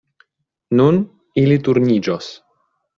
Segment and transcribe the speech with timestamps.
[0.79, 0.97] Nun
[1.45, 2.35] ili turniĝos.